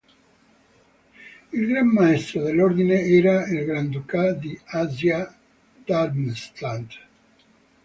Il 1.53 1.67
gran 1.67 1.85
maestro 1.85 2.41
dell'ordine 2.41 3.01
era 3.01 3.45
il 3.45 3.65
granduca 3.65 4.31
di 4.33 4.59
Assia-Darmstadt. 4.65 6.95